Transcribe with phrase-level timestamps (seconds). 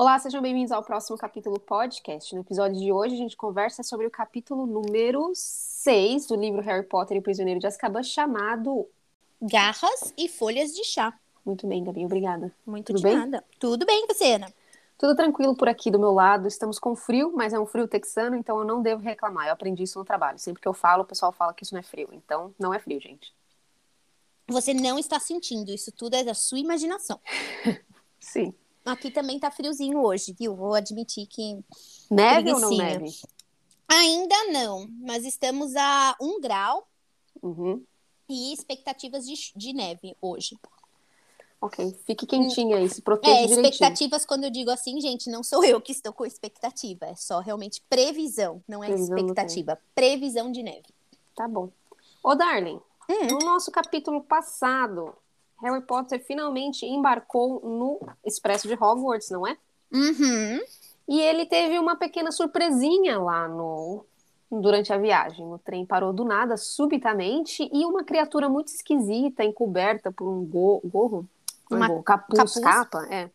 [0.00, 2.34] Olá, sejam bem-vindos ao próximo capítulo podcast.
[2.34, 6.86] No episódio de hoje, a gente conversa sobre o capítulo número 6 do livro Harry
[6.86, 8.88] Potter e o Prisioneiro de Azkaban, chamado
[9.42, 11.12] Garras e Folhas de Chá.
[11.44, 12.50] Muito bem, Gabi, obrigada.
[12.64, 13.14] Muito Tudo de bem?
[13.14, 13.44] nada.
[13.58, 14.50] Tudo bem, Luciana?
[14.96, 16.48] Tudo tranquilo por aqui do meu lado.
[16.48, 19.48] Estamos com frio, mas é um frio texano, então eu não devo reclamar.
[19.48, 20.38] Eu aprendi isso no trabalho.
[20.38, 22.08] Sempre que eu falo, o pessoal fala que isso não é frio.
[22.14, 23.34] Então, não é frio, gente.
[24.48, 27.20] Você não está sentindo, isso tudo é da sua imaginação.
[28.18, 28.54] Sim.
[28.84, 30.56] Aqui também tá friozinho hoje, viu?
[30.56, 31.58] Vou admitir que
[32.10, 33.10] Neve ou não neve?
[33.88, 36.86] ainda não, mas estamos a um grau
[37.42, 37.84] Uhum.
[38.28, 40.56] e expectativas de, de neve hoje.
[41.60, 43.62] Ok, fique quentinha aí, se proteja É, direitinho.
[43.72, 47.40] expectativas, quando eu digo assim, gente, não sou eu que estou com expectativa, é só
[47.40, 50.86] realmente previsão, não é Previsão expectativa, previsão de neve.
[51.34, 51.70] Tá bom.
[52.22, 53.26] Ô, Darling, Hum.
[53.26, 55.14] no nosso capítulo passado,
[55.62, 59.56] Harry Potter finalmente embarcou no Expresso de Hogwarts, não é?
[59.92, 60.60] Uhum.
[61.08, 64.04] E ele teve uma pequena surpresinha lá no
[64.50, 65.46] durante a viagem.
[65.46, 70.80] O trem parou do nada, subitamente, e uma criatura muito esquisita, encoberta por um go-
[70.84, 71.28] gorro,
[71.70, 72.60] Uma gorro, capuz, capuz.
[72.60, 73.30] capa, é.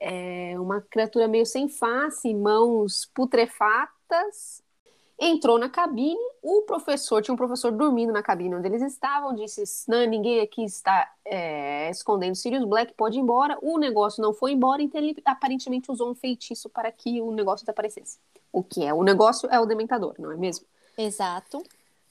[0.00, 4.62] É uma criatura meio sem face, mãos putrefatas.
[5.18, 9.64] Entrou na cabine, o professor, tinha um professor dormindo na cabine onde eles estavam, disse,
[9.88, 13.56] não, ninguém aqui está é, escondendo Sirius Black, pode ir embora.
[13.62, 17.64] O negócio não foi embora, então ele aparentemente usou um feitiço para que o negócio
[17.64, 18.18] desaparecesse.
[18.52, 18.92] O que é?
[18.92, 20.66] O negócio é o dementador, não é mesmo?
[20.98, 21.62] Exato.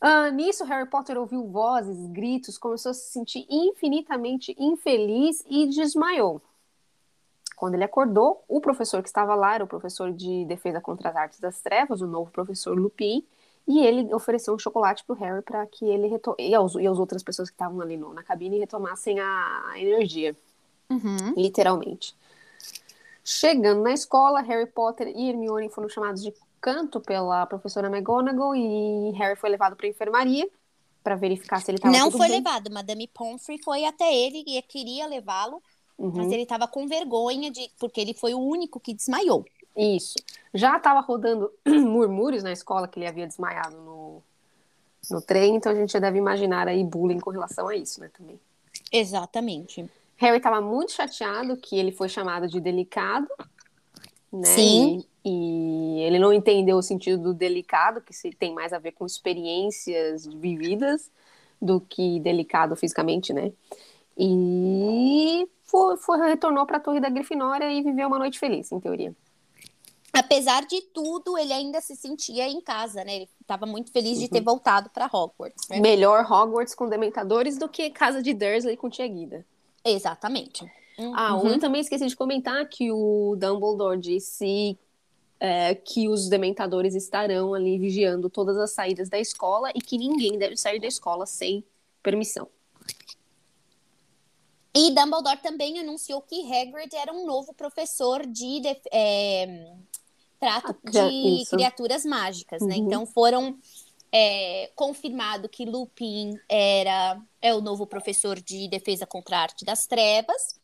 [0.02, 6.42] Ah, nisso, Harry Potter ouviu vozes, gritos, começou a se sentir infinitamente infeliz e desmaiou.
[7.56, 11.16] Quando ele acordou, o professor que estava lá era o professor de defesa contra as
[11.16, 13.26] artes das trevas, o novo professor Lupin,
[13.68, 16.36] e ele ofereceu um chocolate para o Harry para que ele reto...
[16.40, 20.36] e, aos, e as outras pessoas que estavam ali no- na cabine retomassem a energia
[20.90, 21.36] Uhum.
[21.36, 22.16] literalmente.
[23.24, 29.12] Chegando na escola, Harry Potter e Hermione foram chamados de canto pela professora McGonagall e
[29.18, 30.48] Harry foi levado para a enfermaria
[31.04, 32.38] para verificar se ele estava Não foi bem.
[32.38, 35.62] levado, Madame Pomfrey foi até ele e queria levá-lo,
[35.98, 39.46] Uhum, mas ele estava com vergonha de porque ele foi o único que desmaiou.
[39.76, 40.16] Isso.
[40.54, 44.22] Já estava rodando murmúrios na escola que ele havia desmaiado no,
[45.10, 48.10] no trem, então a gente já deve imaginar aí bullying com relação a isso, né,
[48.18, 48.40] também.
[48.92, 49.90] Exatamente.
[50.18, 53.28] Harry estava muito chateado que ele foi chamado de delicado,
[54.32, 54.46] né?
[54.46, 55.04] Sim.
[55.24, 58.92] E, e ele não entendeu o sentido do delicado, que se tem mais a ver
[58.92, 61.12] com experiências vividas
[61.62, 63.52] do que delicado fisicamente, né?
[64.18, 68.80] E foi, foi retornou para a Torre da Grifinória e viveu uma noite feliz, em
[68.80, 69.14] teoria.
[70.14, 73.16] Apesar de tudo, ele ainda se sentia em casa, né?
[73.18, 74.30] Ele estava muito feliz de Uhum.
[74.30, 75.68] ter voltado para Hogwarts.
[75.70, 75.80] né?
[75.82, 79.46] Melhor Hogwarts com dementadores do que Casa de Dursley com Tia Guida.
[79.84, 80.66] Exatamente.
[81.14, 81.50] Ah, Uhum.
[81.50, 84.80] eu também esqueci de comentar que o Dumbledore disse
[85.38, 90.38] é, que os dementadores estarão ali vigiando todas as saídas da escola e que ninguém
[90.40, 91.62] deve sair da escola sem
[92.02, 92.48] permissão.
[94.76, 99.74] E Dumbledore também anunciou que Hagrid era um novo professor de é,
[100.40, 101.52] trato Ah, de isso.
[101.56, 102.76] criaturas mágicas, né?
[102.76, 102.86] Uhum.
[102.86, 103.58] Então foram
[104.12, 109.88] é, confirmado que Lupin era é o novo professor de defesa contra a arte das
[109.88, 110.60] trevas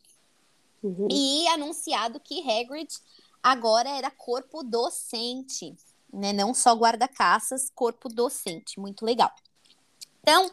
[0.82, 1.06] Uhum.
[1.10, 2.92] e anunciado que Hagrid
[3.40, 5.76] agora era corpo docente,
[6.12, 6.32] né?
[6.32, 9.30] Não só guarda-caças, corpo docente, muito legal.
[10.20, 10.50] Então,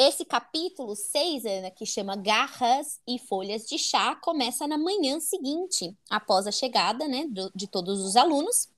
[0.00, 5.92] esse capítulo 6, Ana, que chama Garras e Folhas de Chá, começa na manhã seguinte,
[6.08, 8.68] após a chegada né, do- de todos os alunos.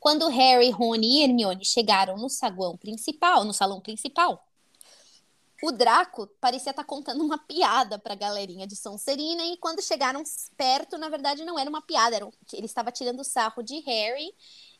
[0.00, 4.44] Quando Harry, Rony e Hermione chegaram no saguão principal, no salão principal,
[5.62, 10.20] o Draco parecia estar contando uma piada para a galerinha de Sonserina e quando chegaram
[10.56, 14.34] perto, na verdade, não era uma piada, era um- ele estava tirando sarro de Harry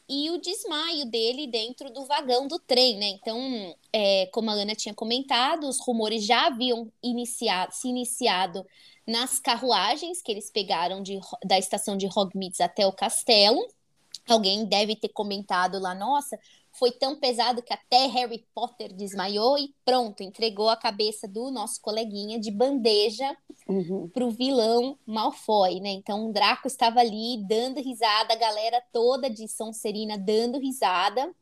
[0.08, 3.08] e o desmaio dele dentro do vagão do trem, né?
[3.08, 8.66] Então, é, como a Ana tinha comentado, os rumores já haviam iniciado, se iniciado
[9.06, 13.60] nas carruagens que eles pegaram de, da estação de Hogwarts até o castelo.
[14.28, 16.38] Alguém deve ter comentado lá, nossa,
[16.72, 21.80] foi tão pesado que até Harry Potter desmaiou e pronto, entregou a cabeça do nosso
[21.80, 23.36] coleguinha de bandeja
[23.68, 24.08] Uhum.
[24.08, 25.90] pro vilão Malfoy, né?
[25.90, 31.32] Então o Draco estava ali dando risada, a galera toda de Sonserina dando risada.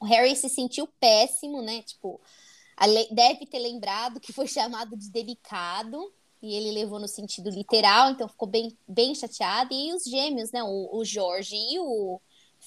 [0.00, 1.80] O Harry se sentiu péssimo, né?
[1.82, 2.20] Tipo,
[3.12, 6.12] deve ter lembrado que foi chamado de delicado
[6.42, 9.72] e ele levou no sentido literal, então ficou bem, bem chateado.
[9.72, 10.62] E os gêmeos, né?
[10.62, 12.20] O, o Jorge e o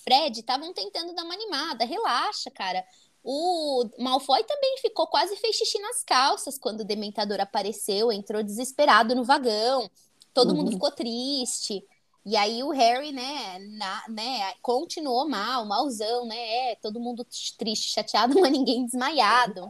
[0.08, 1.84] Fred estavam tentando dar uma animada.
[1.84, 2.86] Relaxa, cara.
[3.22, 9.14] O Malfoy também ficou quase fez xixi nas calças quando o Dementador apareceu, entrou desesperado
[9.14, 9.90] no vagão.
[10.34, 10.58] Todo Uhum.
[10.58, 11.86] mundo ficou triste.
[12.26, 16.72] E aí o Harry, né, na, né, continuou mal, malzão, né?
[16.72, 17.26] É, todo mundo
[17.58, 19.70] triste, chateado, mas ninguém desmaiado.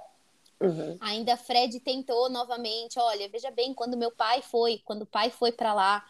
[0.62, 0.98] Uhum.
[1.00, 5.52] Ainda Fred tentou novamente, olha, veja bem, quando meu pai foi, quando o pai foi
[5.52, 6.04] para lá,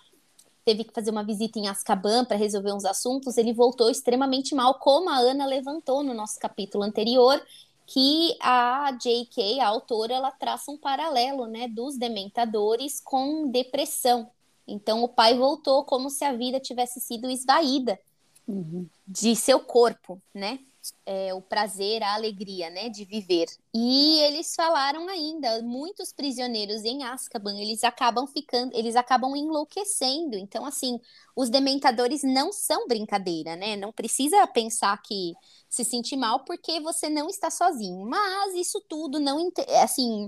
[0.68, 4.74] teve que fazer uma visita em Azkaban para resolver uns assuntos, ele voltou extremamente mal,
[4.74, 7.42] como a Ana levantou no nosso capítulo anterior,
[7.86, 14.30] que a J.K., a autora, ela traça um paralelo, né, dos dementadores com depressão.
[14.68, 17.98] Então o pai voltou como se a vida tivesse sido esvaída
[18.46, 18.86] uhum.
[19.08, 20.60] de seu corpo, né?
[21.06, 23.48] É, o prazer, a alegria, né, de viver.
[23.74, 30.38] E eles falaram ainda, muitos prisioneiros em Azkaban, eles acabam ficando, eles acabam enlouquecendo.
[30.38, 31.00] Então, assim,
[31.36, 33.76] os dementadores não são brincadeira, né?
[33.76, 35.34] Não precisa pensar que
[35.70, 38.06] se sentir mal porque você não está sozinho.
[38.06, 39.52] Mas isso tudo não,
[39.82, 40.28] assim,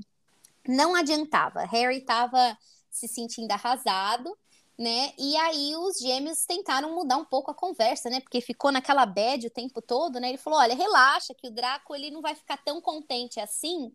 [0.68, 1.66] não adiantava.
[1.66, 2.58] Harry estava
[2.90, 4.38] se sentindo arrasado,
[4.80, 5.12] né?
[5.18, 8.22] E aí os gêmeos tentaram mudar um pouco a conversa, né?
[8.22, 10.30] Porque ficou naquela bad o tempo todo, né?
[10.30, 13.92] Ele falou: olha, relaxa, que o Draco ele não vai ficar tão contente assim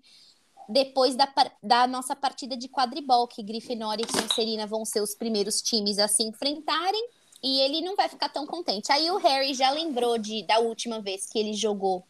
[0.69, 1.27] depois da,
[1.63, 6.07] da nossa partida de quadribol, que Grifinória e Sonserina vão ser os primeiros times a
[6.07, 7.09] se enfrentarem.
[7.43, 8.93] E ele não vai ficar tão contente.
[8.93, 12.07] Aí o Harry já lembrou de, da última vez que ele jogou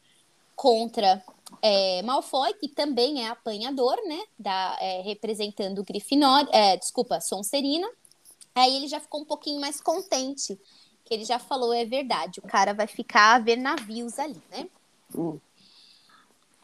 [0.55, 1.23] contra
[1.61, 4.21] é, Malfoy, que também é apanhador, né?
[4.38, 7.88] Da, é, representando Grifinória, é, desculpa, Sonserina.
[8.55, 10.59] Aí ele já ficou um pouquinho mais contente,
[11.05, 14.69] que ele já falou, é verdade, o cara vai ficar a ver navios ali, né?
[15.15, 15.39] Hum.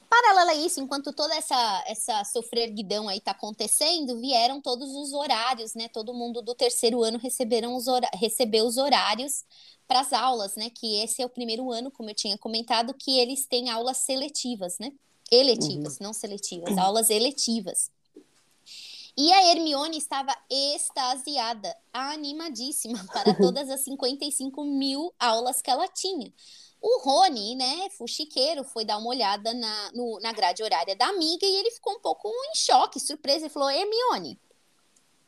[0.08, 5.74] Paralelo a isso, enquanto toda essa, essa sofreguidão aí tá acontecendo, vieram todos os horários,
[5.74, 5.88] né?
[5.88, 9.44] Todo mundo do terceiro ano receberam os recebeu os horários
[9.86, 10.68] para as aulas, né?
[10.68, 14.78] Que esse é o primeiro ano, como eu tinha comentado, que eles têm aulas seletivas,
[14.80, 14.92] né?
[15.30, 16.06] Eletivas, uhum.
[16.06, 17.88] não seletivas, aulas eletivas.
[19.20, 26.32] E a Hermione estava extasiada, animadíssima para todas as 55 mil aulas que ela tinha.
[26.80, 31.44] O Rony, né, fuxiqueiro, foi dar uma olhada na, no, na grade horária da amiga
[31.44, 34.40] e ele ficou um pouco em choque, surpresa, e falou: Hermione,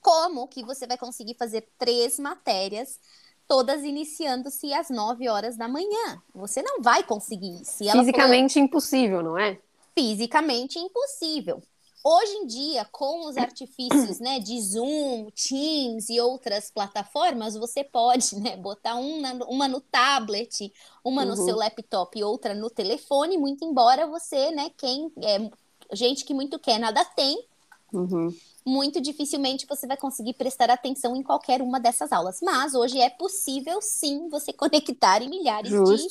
[0.00, 2.99] como que você vai conseguir fazer três matérias
[3.47, 6.23] todas iniciando-se às 9 horas da manhã.
[6.35, 7.85] Você não vai conseguir isso.
[7.85, 9.59] Fisicamente falou, impossível, não é?
[9.94, 11.62] Fisicamente impossível.
[12.04, 18.34] Hoje em dia, com os artifícios né, de Zoom, Teams e outras plataformas, você pode
[18.40, 20.72] né, botar uma, uma no tablet,
[21.04, 21.28] uma uhum.
[21.28, 25.50] no seu laptop e outra no telefone, muito embora você, né, quem é
[25.93, 27.46] gente que muito quer, nada tem.
[27.93, 28.34] Uhum
[28.64, 32.40] muito dificilmente você vai conseguir prestar atenção em qualquer uma dessas aulas.
[32.40, 36.08] Mas hoje é possível sim você conectar em milhares de,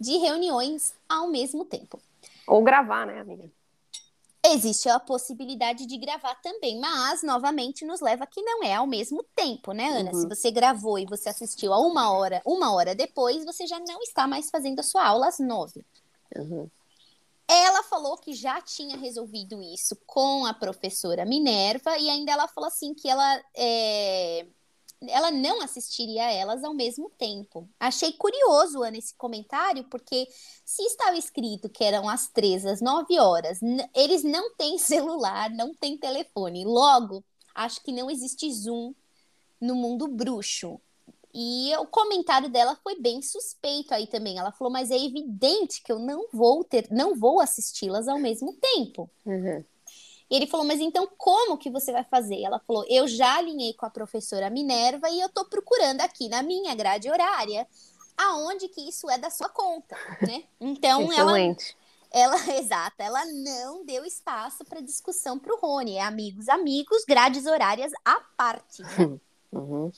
[0.00, 2.00] de reuniões ao mesmo tempo.
[2.46, 3.44] Ou gravar, né, amiga?
[4.54, 9.24] Existe a possibilidade de gravar também, mas novamente nos leva que não é ao mesmo
[9.34, 10.12] tempo, né, Ana?
[10.12, 10.20] Uhum.
[10.20, 14.00] Se você gravou e você assistiu a uma hora, uma hora depois, você já não
[14.02, 15.84] está mais fazendo a sua aula às nove.
[16.36, 16.68] Uhum.
[17.46, 22.68] Ela falou que já tinha resolvido isso com a professora Minerva e ainda ela falou
[22.68, 24.46] assim que ela é,
[25.08, 27.68] ela não assistiria elas ao mesmo tempo.
[27.78, 30.28] Achei curioso Ana, esse comentário, porque
[30.64, 33.60] se estava escrito que eram as três às nove horas,
[33.94, 36.64] eles não têm celular, não têm telefone.
[36.64, 38.94] Logo, acho que não existe Zoom
[39.60, 40.80] no mundo bruxo.
[41.36, 44.38] E o comentário dela foi bem suspeito aí também.
[44.38, 48.52] Ela falou, mas é evidente que eu não vou ter, não vou assisti-las ao mesmo
[48.52, 49.10] tempo.
[49.26, 49.64] Uhum.
[50.34, 52.42] Ele falou, mas então como que você vai fazer?
[52.42, 56.42] Ela falou, eu já alinhei com a professora Minerva e eu tô procurando aqui na
[56.42, 57.66] minha grade horária
[58.16, 60.44] aonde que isso é da sua conta, né?
[60.60, 61.76] Então Excelente.
[62.10, 65.96] ela ela, exata, ela não deu espaço para discussão para o Rony.
[65.96, 68.82] É amigos, amigos, grades horárias à parte.
[68.82, 69.18] Né?
[69.54, 69.88] Uhum.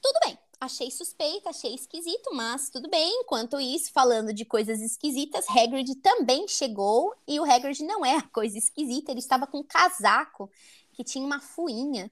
[0.00, 3.20] Tudo bem achei suspeita, achei esquisito, mas tudo bem.
[3.22, 8.58] Enquanto isso, falando de coisas esquisitas, Hagrid também chegou e o Hagrid não é coisa
[8.58, 10.50] esquisita, ele estava com um casaco
[10.92, 12.10] que tinha uma fuinha,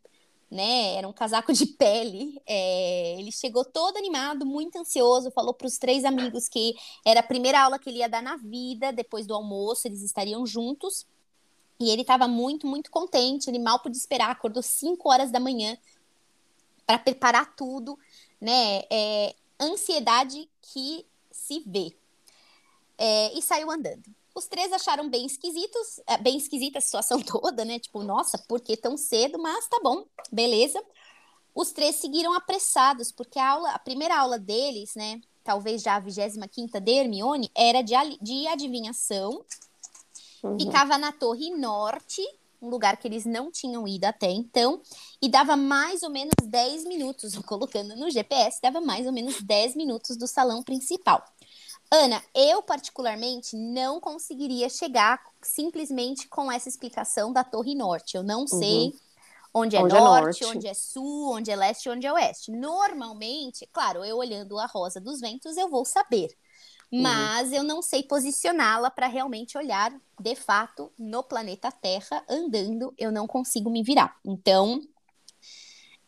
[0.49, 0.95] né?
[0.95, 2.41] Era um casaco de pele.
[2.47, 3.19] É...
[3.19, 6.75] ele chegou todo animado, muito ansioso, falou para os três amigos que
[7.05, 10.47] era a primeira aula que ele ia dar na vida, depois do almoço, eles estariam
[10.47, 11.07] juntos.
[11.79, 13.51] E ele estava muito, muito contente.
[13.51, 15.77] Ele mal podia esperar, acordou 5 horas da manhã
[16.87, 17.99] para preparar tudo
[18.41, 18.83] né?
[18.91, 21.95] É, ansiedade que se vê.
[22.99, 24.05] É, e saiu andando.
[24.35, 27.79] Os três acharam bem esquisitos, é, bem esquisita a situação toda, né?
[27.79, 29.39] Tipo, nossa, por que tão cedo?
[29.39, 30.83] Mas tá bom, beleza.
[31.55, 35.21] Os três seguiram apressados, porque a aula, a primeira aula deles, né?
[35.43, 39.43] Talvez já a 25 de Hermione, era de, de adivinhação.
[40.43, 40.59] Uhum.
[40.59, 42.23] Ficava na torre norte
[42.61, 44.81] um lugar que eles não tinham ido até então,
[45.21, 49.77] e dava mais ou menos 10 minutos, colocando no GPS, dava mais ou menos 10
[49.77, 51.25] minutos do salão principal.
[51.91, 58.17] Ana, eu particularmente não conseguiria chegar simplesmente com essa explicação da Torre Norte.
[58.17, 58.47] Eu não uhum.
[58.49, 58.93] sei
[59.55, 62.51] onde, é, onde norte, é norte, onde é sul, onde é leste, onde é oeste.
[62.51, 66.37] Normalmente, claro, eu olhando a Rosa dos Ventos, eu vou saber.
[66.93, 67.03] Uhum.
[67.03, 67.55] Mas uhum.
[67.55, 73.27] eu não sei posicioná-la para realmente olhar de fato no planeta Terra andando, eu não
[73.27, 74.17] consigo me virar.
[74.25, 74.81] Então,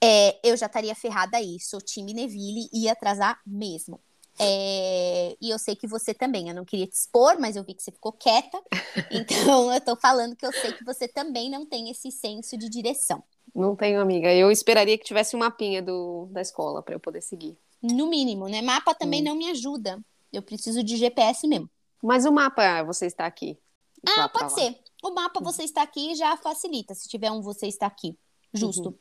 [0.01, 1.59] é, eu já estaria ferrada aí.
[1.61, 4.01] Sou time Neville e ia atrasar mesmo.
[4.41, 6.49] É, e eu sei que você também.
[6.49, 8.61] Eu não queria te expor, mas eu vi que você ficou quieta.
[9.11, 12.69] Então, eu tô falando que eu sei que você também não tem esse senso de
[12.69, 13.23] direção.
[13.55, 14.33] Não tenho, amiga.
[14.33, 17.57] Eu esperaria que tivesse um mapinha do, da escola para eu poder seguir.
[17.83, 18.61] No mínimo, né?
[18.61, 19.27] Mapa também hum.
[19.27, 19.99] não me ajuda.
[20.33, 21.71] Eu preciso de GPS mesmo.
[22.03, 23.59] Mas o mapa, você está aqui.
[24.07, 24.79] Ah, pode ser.
[25.03, 26.95] O mapa, você está aqui, já facilita.
[26.95, 28.17] Se tiver um, você está aqui.
[28.53, 28.91] Justo.
[28.91, 28.99] Uhum.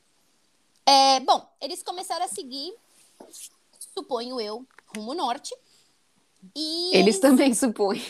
[0.86, 2.74] É, bom, eles começaram a seguir,
[3.93, 4.65] suponho eu,
[4.96, 5.53] rumo norte.
[6.55, 8.01] E eles, eles também supõem.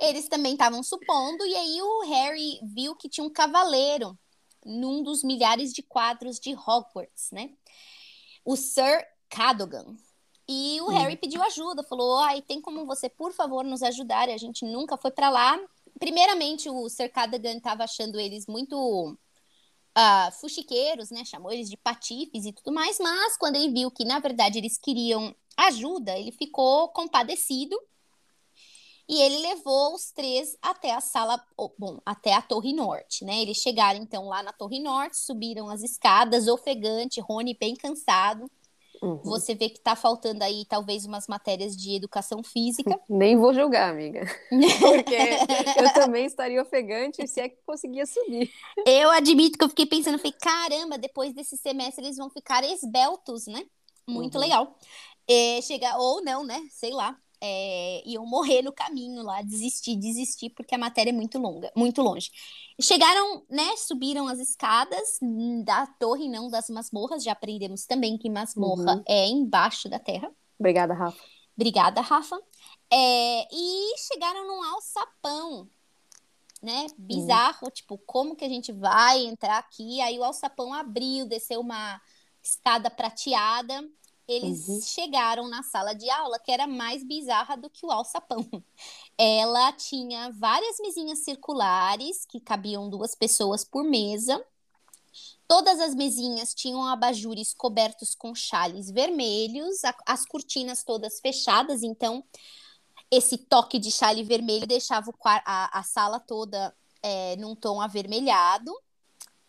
[0.00, 4.18] Eles também estavam supondo, e aí o Harry viu que tinha um cavaleiro
[4.64, 7.50] num dos milhares de quadros de Hogwarts, né?
[8.44, 9.96] O Sir Cadogan.
[10.48, 10.90] E o hum.
[10.90, 14.28] Harry pediu ajuda, falou: "Ai, tem como você, por favor, nos ajudar?
[14.28, 15.58] A gente nunca foi para lá".
[15.98, 19.16] Primeiramente, o Sir Cadogan estava achando eles muito
[19.96, 21.24] uh, fuxiqueiros, né?
[21.24, 24.78] Chamou eles de patifes e tudo mais, mas quando ele viu que na verdade eles
[24.78, 27.76] queriam ajuda, ele ficou compadecido
[29.08, 31.40] e ele levou os três até a sala,
[31.78, 33.40] bom, até a Torre Norte, né?
[33.40, 38.50] Eles chegaram então lá na Torre Norte, subiram as escadas, ofegante, Rony bem cansado.
[39.02, 39.20] Uhum.
[39.24, 42.98] Você vê que tá faltando aí talvez umas matérias de educação física.
[43.08, 44.24] Nem vou julgar, amiga.
[44.80, 45.16] Porque
[45.76, 48.50] eu também estaria ofegante se é que conseguia subir.
[48.86, 53.46] Eu admito que eu fiquei pensando, falei, caramba, depois desse semestre eles vão ficar esbeltos,
[53.46, 53.64] né?
[54.08, 54.40] Muito uhum.
[54.40, 54.78] legal.
[55.28, 56.60] É, chegar, ou não, né?
[56.70, 61.38] Sei lá é, iam morrer no caminho lá, desistir, desistir, porque a matéria é muito
[61.38, 62.30] longa, muito longe.
[62.80, 65.18] Chegaram, né, subiram as escadas
[65.64, 69.04] da torre, não das masmorras, já aprendemos também que masmorra uhum.
[69.06, 70.30] é embaixo da terra.
[70.58, 71.22] Obrigada, Rafa.
[71.56, 72.38] Obrigada, Rafa.
[72.92, 75.68] É, e chegaram num alçapão,
[76.62, 77.70] né, bizarro, uhum.
[77.70, 80.00] tipo, como que a gente vai entrar aqui?
[80.00, 82.00] Aí o alçapão abriu, desceu uma
[82.42, 83.82] escada prateada,
[84.28, 84.80] eles uhum.
[84.80, 88.44] chegaram na sala de aula que era mais bizarra do que o alçapão.
[89.16, 94.44] Ela tinha várias mesinhas circulares que cabiam duas pessoas por mesa.
[95.46, 102.24] Todas as mesinhas tinham abajures cobertos com chales vermelhos, a, as cortinas todas fechadas, então
[103.10, 108.72] esse toque de chale vermelho deixava a, a sala toda é, num tom avermelhado.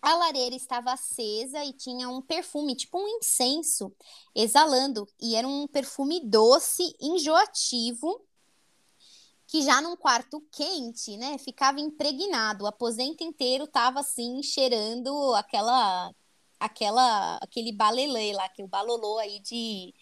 [0.02, 3.92] A lareira estava acesa e tinha um perfume, tipo um incenso,
[4.36, 5.08] exalando.
[5.20, 8.22] E era um perfume doce, enjoativo,
[9.48, 12.66] que já num quarto quente, né, ficava impregnado.
[12.66, 16.14] O aposento inteiro estava assim, cheirando aquela
[16.60, 19.94] aquela aquele balelê lá, que o balolô aí de,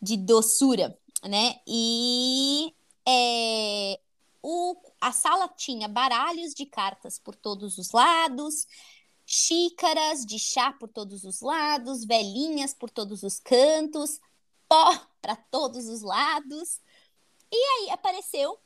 [0.00, 1.60] de doçura, né?
[1.66, 2.74] E
[3.06, 4.00] é,
[4.42, 8.66] o, a sala tinha baralhos de cartas por todos os lados,
[9.30, 14.18] xícaras de chá por todos os lados, velhinhas por todos os cantos,
[14.66, 16.80] pó para todos os lados.
[17.52, 18.58] E aí apareceu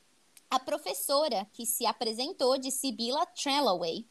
[0.49, 4.07] a professora que se apresentou de Sibylla Trellaway.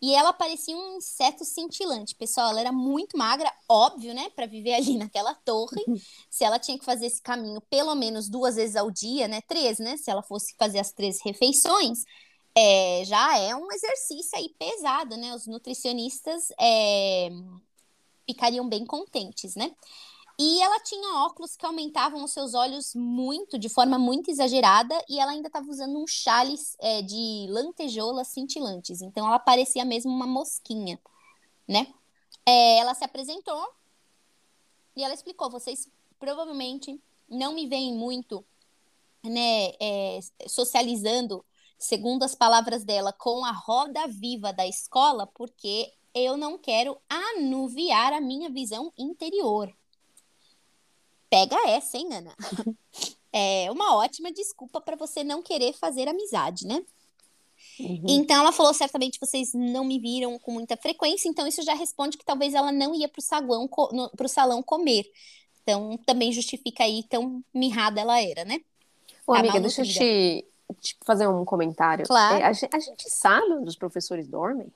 [0.00, 2.14] E ela parecia um inseto cintilante.
[2.14, 4.30] Pessoal, ela era muito magra, óbvio, né?
[4.30, 5.82] Para viver ali naquela torre.
[6.30, 9.40] Se ela tinha que fazer esse caminho pelo menos duas vezes ao dia, né?
[9.40, 9.96] Três, né?
[9.96, 12.04] Se ela fosse fazer as três refeições,
[12.54, 15.34] é, já é um exercício aí pesado, né?
[15.34, 17.30] Os nutricionistas é,
[18.26, 19.74] ficariam bem contentes, né?
[20.38, 25.20] E ela tinha óculos que aumentavam os seus olhos muito, de forma muito exagerada, e
[25.20, 29.02] ela ainda estava usando um chale é, de lantejoulas cintilantes.
[29.02, 30.98] Então ela parecia mesmo uma mosquinha,
[31.68, 31.86] né?
[32.46, 33.68] É, ela se apresentou
[34.96, 38.44] e ela explicou: vocês provavelmente não me veem muito,
[39.24, 41.44] né, é, socializando
[41.82, 48.12] segundo as palavras dela, com a roda viva da escola, porque eu não quero anuviar
[48.12, 49.72] a minha visão interior.
[51.28, 52.36] Pega essa, hein, Ana?
[53.32, 56.84] é uma ótima desculpa para você não querer fazer amizade, né?
[57.80, 58.04] Uhum.
[58.06, 62.16] Então ela falou certamente vocês não me viram com muita frequência, então isso já responde
[62.16, 65.10] que talvez ela não ia para o salão, comer.
[65.62, 68.60] Então também justifica aí tão mirrada ela era, né?
[69.26, 72.06] Ô, amiga, deixa eu te, tipo, fazer um comentário.
[72.06, 72.36] Claro.
[72.36, 74.72] É, a, gente, a, gente sabe onde os professores dormem?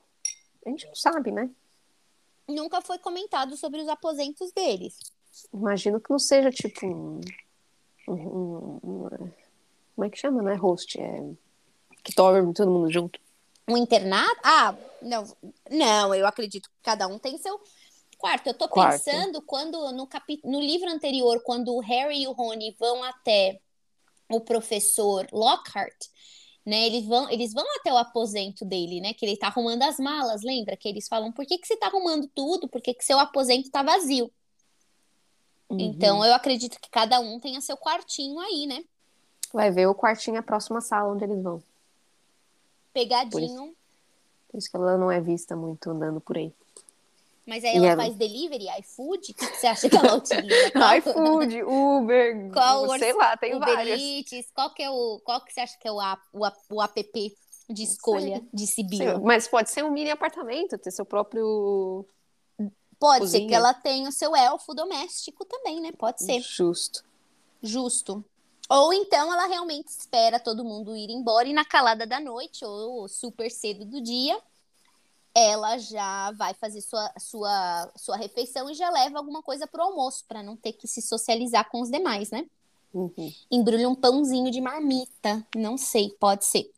[0.65, 1.50] A gente não sabe, né?
[2.49, 4.99] Nunca foi comentado sobre os aposentos deles.
[5.53, 7.21] Imagino que não seja tipo um.
[8.09, 9.31] um, um, um
[9.95, 10.43] como é que chama?
[10.43, 11.23] Não é host, é.
[12.03, 13.19] Que dorme todo mundo junto.
[13.69, 14.41] Um internato?
[14.45, 15.25] Ah, não.
[15.71, 17.61] Não, eu acredito que cada um tem seu
[18.17, 18.47] quarto.
[18.47, 19.05] Eu tô Quarto.
[19.05, 20.41] pensando quando no, capi...
[20.45, 23.61] no livro anterior, quando o Harry e o Rony vão até
[24.28, 26.06] o professor Lockhart,
[26.64, 26.87] né?
[26.87, 29.14] Eles vão, eles vão até o aposento dele, né?
[29.14, 30.76] Que ele tá arrumando as malas, lembra?
[30.76, 32.68] Que eles falam, por que, que você tá arrumando tudo?
[32.68, 34.30] Por que, que seu aposento tá vazio?
[35.68, 35.80] Uhum.
[35.80, 38.85] Então, eu acredito que cada um tenha seu quartinho aí, né?
[39.52, 41.62] Vai ver o quartinho, a próxima sala onde eles vão.
[42.92, 43.75] Pegadinho.
[44.49, 46.52] Por isso que ela não é vista muito andando por aí.
[47.47, 49.31] Mas aí ela ela- faz delivery, iFood?
[49.31, 50.71] O que, você acha que ela utiliza?
[50.73, 54.00] Qual- iFood, Uber, Qual sei lá, tem Uber várias.
[54.00, 56.83] Eats, qual que é o, qual que você acha que é o, app, o, o
[56.83, 57.37] app
[57.71, 59.21] de escolha de Sim, Sibila?
[59.21, 62.05] Mas pode ser um mini apartamento, ter seu próprio
[62.99, 63.49] Pode ser cozinha.
[63.49, 65.93] que ela tenha o seu elfo doméstico também, né?
[65.93, 66.41] Pode ser.
[66.41, 67.05] justo.
[67.62, 68.25] Justo.
[68.69, 73.07] Ou então ela realmente espera todo mundo ir embora e na calada da noite ou
[73.07, 74.37] super cedo do dia,
[75.38, 80.25] ela já vai fazer sua, sua, sua refeição e já leva alguma coisa pro almoço,
[80.26, 82.47] para não ter que se socializar com os demais, né?
[82.95, 83.31] Uhum.
[83.50, 86.73] Embrulha um pãozinho de marmita, não sei, pode ser.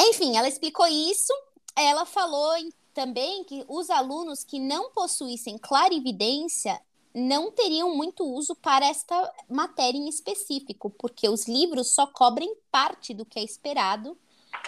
[0.00, 1.32] Enfim, ela explicou isso.
[1.74, 2.52] Ela falou
[2.92, 6.80] também que os alunos que não possuíssem clarividência
[7.12, 13.12] não teriam muito uso para esta matéria em específico, porque os livros só cobrem parte
[13.12, 14.16] do que é esperado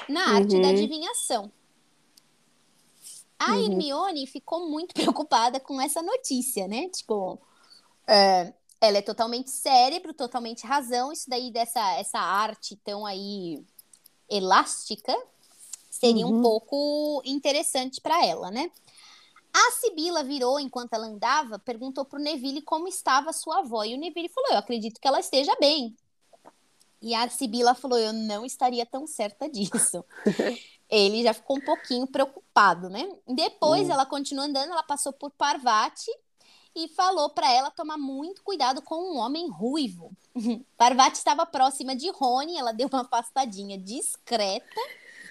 [0.08, 0.70] na arte da Uhum.
[0.70, 1.52] adivinhação.
[3.38, 3.64] A Uhum.
[3.64, 6.88] Hermione ficou muito preocupada com essa notícia, né?
[6.88, 7.38] Tipo,
[8.06, 11.12] é, ela é totalmente cérebro, totalmente razão.
[11.12, 13.62] Isso daí dessa essa arte tão aí
[14.28, 15.14] elástica
[15.90, 16.42] seria um Uhum.
[16.42, 18.70] pouco interessante para ela, né?
[19.52, 23.84] A Sibila virou enquanto ela andava, perguntou pro Neville como estava sua avó.
[23.84, 25.96] E o Neville falou: Eu acredito que ela esteja bem.
[27.00, 30.04] E a Sibila falou: Eu não estaria tão certa disso.
[30.88, 33.08] Ele já ficou um pouquinho preocupado, né?
[33.26, 33.92] Depois Hum.
[33.92, 36.10] ela continuou andando, ela passou por Parvati
[36.74, 40.12] e falou para ela tomar muito cuidado com um homem ruivo.
[40.76, 44.80] Parvati estava próxima de Rony, ela deu uma afastadinha discreta,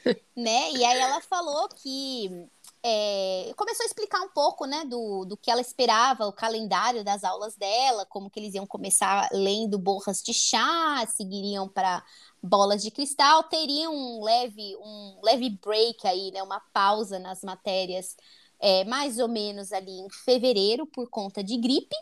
[0.36, 0.72] né?
[0.72, 2.50] E aí ela falou que
[2.88, 7.24] é, começou a explicar um pouco, né, do, do que ela esperava, o calendário das
[7.24, 12.04] aulas dela, como que eles iam começar lendo borras de chá, seguiriam para
[12.46, 18.16] bolas de cristal, teriam um leve, um leve break aí, né, uma pausa nas matérias,
[18.60, 21.96] é, mais ou menos ali em fevereiro por conta de gripe,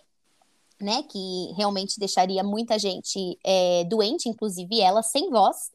[0.79, 5.71] né, que realmente deixaria muita gente é, doente, inclusive ela sem voz.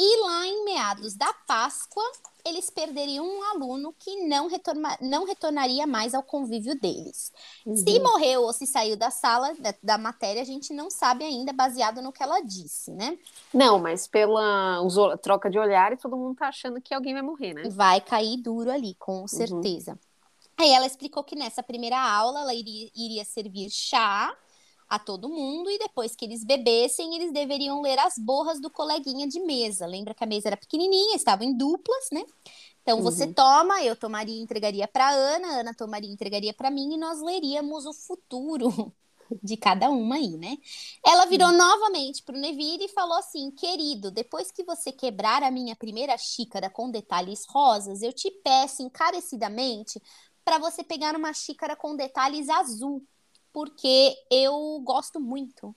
[0.00, 2.04] E lá em meados da Páscoa,
[2.44, 7.32] eles perderiam um aluno que não, retorna, não retornaria mais ao convívio deles.
[7.64, 8.04] Se Uhum.
[8.04, 12.00] morreu ou se saiu da sala da, da matéria, a gente não sabe ainda, baseado
[12.00, 13.18] no que ela disse, né?
[13.52, 14.80] Não, mas pela
[15.20, 17.68] troca de olhares, todo mundo tá achando que alguém vai morrer, né?
[17.70, 19.98] Vai cair duro ali, com certeza.
[20.56, 24.32] Aí ela explicou que nessa primeira aula ela iria, iria servir chá
[24.88, 29.26] a todo mundo e depois que eles bebessem, eles deveriam ler as borras do coleguinha
[29.28, 29.86] de mesa.
[29.86, 32.24] Lembra que a mesa era pequenininha, estavam em duplas, né?
[32.82, 33.34] Então você Uhum.
[33.34, 36.96] toma, eu tomaria e entregaria para Ana, a Ana tomaria e entregaria para mim e
[36.96, 38.92] nós leríamos o futuro
[39.42, 40.56] de cada uma aí, né?
[41.04, 45.76] Ela virou novamente pro Neville e falou assim: "Querido, depois que você quebrar a minha
[45.76, 50.00] primeira xícara com detalhes rosas, eu te peço encarecidamente
[50.44, 53.04] para você pegar uma xícara com detalhes azul,
[53.52, 55.74] porque eu gosto muito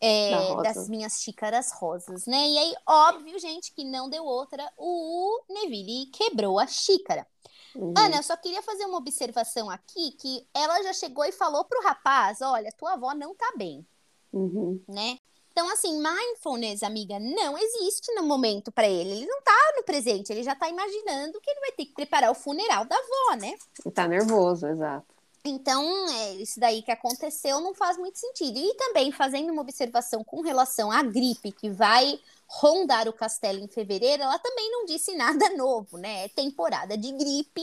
[0.00, 0.30] é,
[0.62, 2.48] das minhas xícaras rosas, né?
[2.48, 7.26] E aí, óbvio, gente, que não deu outra, o Neville quebrou a xícara.
[7.74, 7.94] Uhum.
[7.96, 11.82] Ana, eu só queria fazer uma observação aqui, que ela já chegou e falou pro
[11.82, 13.84] rapaz, olha, tua avó não tá bem,
[14.32, 14.80] Uhum.
[14.88, 15.18] né?
[15.50, 19.10] Então, assim, mindfulness, amiga, não existe no momento para ele.
[19.10, 22.28] Ele não tá no presente, ele já tá imaginando que ele vai ter que preparar
[22.32, 23.54] o funeral da avó, né?
[23.86, 25.13] E Tá nervoso, exato.
[25.46, 28.58] Então, é, isso daí que aconteceu não faz muito sentido.
[28.58, 33.68] E também fazendo uma observação com relação à gripe que vai rondar o castelo em
[33.68, 36.24] fevereiro, ela também não disse nada novo, né?
[36.24, 37.62] É temporada de gripe,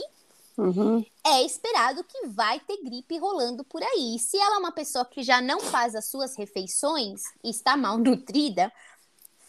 [0.56, 1.04] Uhum.
[1.26, 4.18] é esperado que vai ter gripe rolando por aí.
[4.18, 7.96] Se ela é uma pessoa que já não faz as suas refeições e está mal
[7.98, 8.70] nutrida,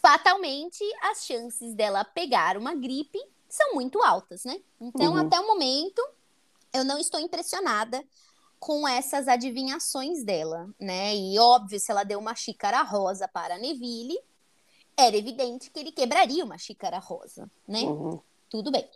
[0.02, 3.18] fatalmente as chances dela pegar uma gripe
[3.48, 4.60] são muito altas, né?
[4.80, 5.20] Então, Uhum.
[5.20, 6.02] até o momento,
[6.74, 8.04] eu não estou impressionada
[8.58, 11.14] com essas adivinhações dela, né?
[11.14, 14.18] E óbvio, se ela deu uma xícara rosa para Neville,
[14.96, 17.82] era evidente que ele quebraria uma xícara rosa, né?
[17.82, 18.20] Uhum.
[18.50, 18.88] Tudo bem.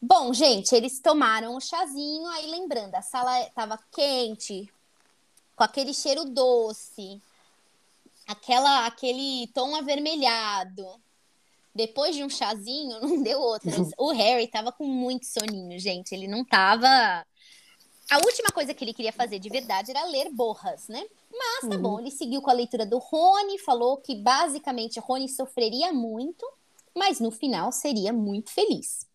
[0.00, 4.70] Bom, gente, eles tomaram o chazinho, aí lembrando, a sala estava quente,
[5.56, 7.20] com aquele cheiro doce,
[8.26, 10.86] aquela, aquele tom avermelhado.
[11.76, 13.70] Depois de um chazinho, não deu outro.
[13.98, 16.14] O Harry tava com muito soninho, gente.
[16.14, 16.88] Ele não tava.
[18.08, 21.04] A última coisa que ele queria fazer de verdade era ler borras, né?
[21.30, 21.82] Mas tá uhum.
[21.82, 26.46] bom, ele seguiu com a leitura do Rony, falou que basicamente Rony sofreria muito,
[26.94, 29.06] mas no final seria muito feliz.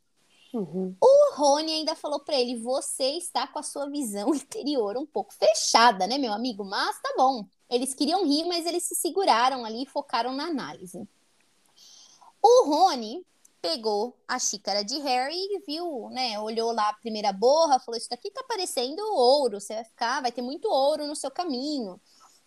[0.54, 0.94] Uhum.
[1.02, 5.34] O Rony ainda falou para ele: você está com a sua visão interior um pouco
[5.34, 6.64] fechada, né, meu amigo?
[6.64, 7.46] Mas tá bom.
[7.70, 11.08] Eles queriam rir, mas eles se seguraram ali e focaram na análise.
[12.42, 13.26] O Rony
[13.62, 16.40] pegou a xícara de Harry e viu, né?
[16.40, 20.32] Olhou lá a primeira borra, falou: Isso daqui tá parecendo ouro, você vai ficar, vai
[20.32, 22.00] ter muito ouro no seu caminho.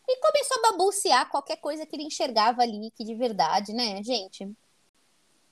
[0.06, 4.50] E começou a babucear qualquer coisa que ele enxergava ali, que de verdade, né, gente?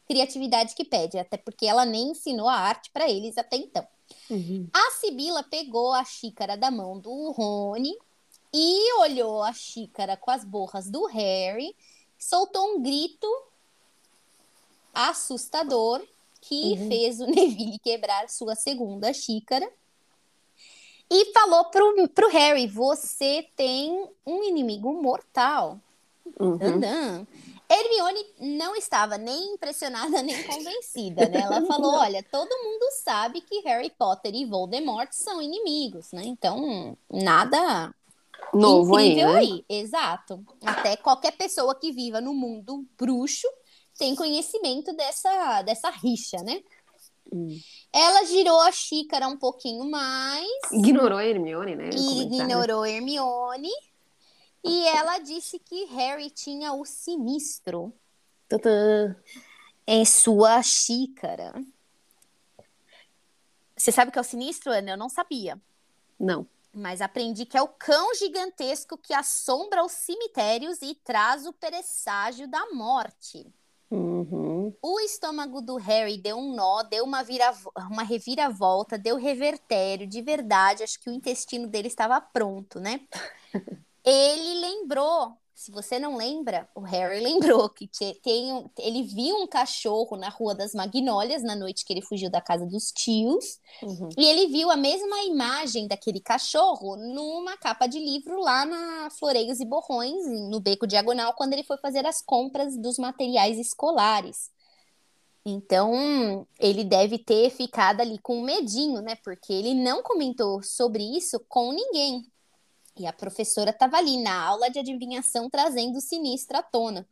[0.07, 3.87] Criatividade que pede, até porque ela nem ensinou a arte para eles até então.
[4.29, 4.69] Uhum.
[4.73, 7.97] A Sibila pegou a xícara da mão do Rony
[8.53, 11.75] e olhou a xícara com as borras do Harry,
[12.19, 13.27] soltou um grito
[14.93, 16.03] assustador
[16.41, 16.89] que uhum.
[16.89, 19.69] fez o Neville quebrar sua segunda xícara.
[21.11, 25.79] E falou pro, pro Harry: Você tem um inimigo mortal.
[26.39, 27.27] Uhum.
[27.69, 31.41] Hermione não estava nem impressionada nem convencida, né?
[31.41, 36.23] Ela falou: olha, todo mundo sabe que Harry Potter e Voldemort são inimigos, né?
[36.25, 37.95] Então, nada
[38.53, 39.39] novo incrível aí, né?
[39.39, 39.65] aí.
[39.69, 40.45] Exato.
[40.65, 43.49] Até qualquer pessoa que viva no mundo bruxo
[43.99, 46.63] tem conhecimento dessa, dessa rixa, né?
[47.33, 47.59] Hum.
[47.93, 50.49] Ela girou a xícara um pouquinho mais.
[50.71, 51.91] Ignorou a Hermione, né?
[51.91, 53.71] Ignorou a Hermione.
[54.65, 57.93] E ela disse que Harry tinha o sinistro
[58.49, 59.17] Tadã.
[59.87, 61.53] em sua xícara.
[63.77, 64.93] Você sabe o que é o sinistro, Ana?
[64.93, 65.61] Eu não sabia.
[66.19, 66.47] Não.
[66.73, 72.47] Mas aprendi que é o cão gigantesco que assombra os cemitérios e traz o presságio
[72.47, 73.53] da morte.
[73.93, 74.75] Uhum.
[74.81, 77.53] O estômago do Harry deu um nó, deu uma, vira,
[77.91, 80.83] uma reviravolta, deu revertério, de verdade.
[80.83, 83.01] Acho que o intestino dele estava pronto, né?
[84.05, 87.89] Ele lembrou se você não lembra, o Harry lembrou que
[88.21, 92.29] tem um, ele viu um cachorro na Rua das Magnólias na noite que ele fugiu
[92.29, 93.61] da casa dos tios.
[93.81, 94.09] Uhum.
[94.19, 99.61] E ele viu a mesma imagem daquele cachorro numa capa de livro lá na Floreios
[99.61, 104.51] e Borrões, no Beco Diagonal, quando ele foi fazer as compras dos materiais escolares.
[105.45, 109.17] Então, ele deve ter ficado ali com medinho, né?
[109.25, 112.32] Porque ele não comentou sobre isso com ninguém.
[112.97, 117.07] E a professora estava ali na aula de adivinhação trazendo o sinistro à tona.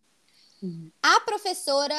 [0.62, 0.90] Uhum.
[1.02, 1.96] A professora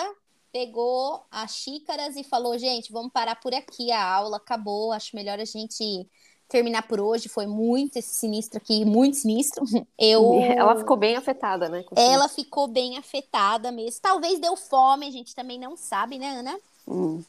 [0.51, 5.39] pegou as xícaras e falou: gente, vamos parar por aqui, a aula acabou, acho melhor
[5.39, 6.07] a gente
[6.47, 7.29] terminar por hoje.
[7.29, 9.63] Foi muito esse sinistro aqui, muito sinistro.
[9.97, 10.33] Eu...
[10.41, 11.83] Ela ficou bem afetada, né?
[11.95, 14.01] Ela ficou bem afetada mesmo.
[14.01, 16.59] Talvez deu fome, a gente também não sabe, né, Ana?
[16.87, 17.23] Hum.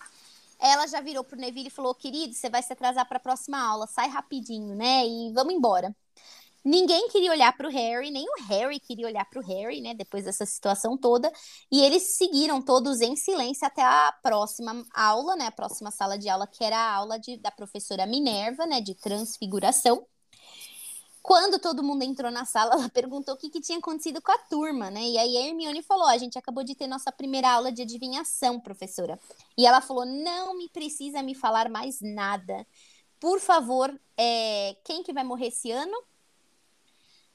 [0.58, 3.58] Ela já virou pro Neville e falou: querido, você vai se atrasar para a próxima
[3.58, 5.06] aula, sai rapidinho, né?
[5.06, 5.94] E vamos embora.
[6.64, 9.94] Ninguém queria olhar para o Harry, nem o Harry queria olhar para o Harry, né?
[9.94, 11.30] Depois dessa situação toda.
[11.70, 15.46] E eles seguiram todos em silêncio até a próxima aula, né?
[15.46, 18.80] A próxima sala de aula, que era a aula de, da professora Minerva, né?
[18.80, 20.06] De transfiguração.
[21.20, 24.38] Quando todo mundo entrou na sala, ela perguntou o que, que tinha acontecido com a
[24.38, 25.02] turma, né?
[25.02, 28.60] E aí a Hermione falou: a gente acabou de ter nossa primeira aula de adivinhação,
[28.60, 29.18] professora.
[29.58, 32.66] E ela falou: não me precisa me falar mais nada.
[33.20, 34.76] Por favor, é...
[34.84, 35.92] quem que vai morrer esse ano?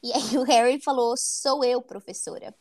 [0.07, 2.55] E aí o Harry falou: sou eu, professora.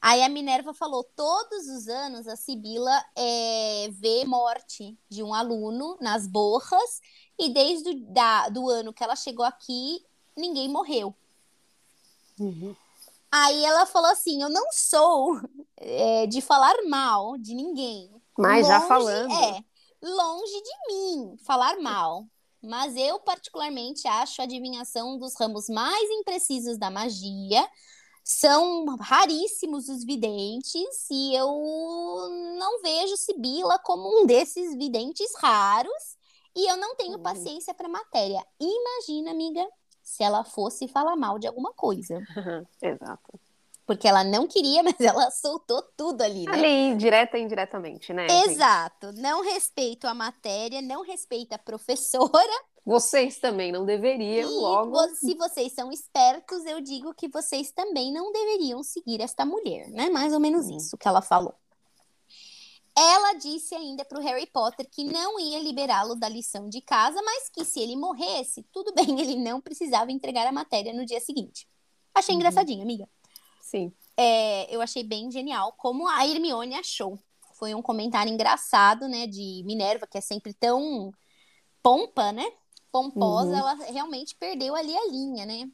[0.00, 5.98] Aí a Minerva falou: todos os anos a Sibila é, vê morte de um aluno
[6.00, 7.00] nas borras,
[7.38, 10.02] e desde o da, do ano que ela chegou aqui,
[10.34, 11.14] ninguém morreu.
[12.38, 12.74] Uhum.
[13.30, 15.38] Aí ela falou assim: eu não sou
[15.76, 18.10] é, de falar mal de ninguém.
[18.38, 19.32] Mas longe, já falando.
[19.32, 19.64] É,
[20.02, 22.26] longe de mim falar mal.
[22.62, 27.66] Mas eu, particularmente, acho a adivinhação um dos ramos mais imprecisos da magia.
[28.22, 31.48] São raríssimos os videntes e eu
[32.58, 36.18] não vejo Sibila como um desses videntes raros.
[36.54, 37.22] E eu não tenho uhum.
[37.22, 38.44] paciência para matéria.
[38.60, 39.66] Imagina, amiga,
[40.02, 42.18] se ela fosse falar mal de alguma coisa.
[42.82, 43.40] Exato.
[43.90, 46.52] Porque ela não queria, mas ela soltou tudo ali, né?
[46.52, 48.28] Ali, direta e indiretamente, né?
[48.46, 49.10] Exato.
[49.14, 52.30] Não respeito a matéria, não respeito a professora.
[52.86, 54.96] Vocês também não deveriam, e logo.
[55.16, 60.08] Se vocês são espertos, eu digo que vocês também não deveriam seguir esta mulher, né?
[60.08, 60.76] Mais ou menos hum.
[60.78, 61.54] isso que ela falou.
[62.96, 67.20] Ela disse ainda para o Harry Potter que não ia liberá-lo da lição de casa,
[67.22, 71.20] mas que se ele morresse, tudo bem, ele não precisava entregar a matéria no dia
[71.20, 71.68] seguinte.
[72.14, 72.40] Achei uhum.
[72.40, 73.06] engraçadinho, amiga.
[73.70, 73.92] Sim.
[74.16, 77.18] É, eu achei bem genial como a Hermione achou.
[77.54, 81.12] Foi um comentário engraçado, né, de Minerva, que é sempre tão
[81.82, 82.44] pompa, né?
[82.90, 83.58] Pomposa, uhum.
[83.58, 85.70] ela realmente perdeu ali a linha, né?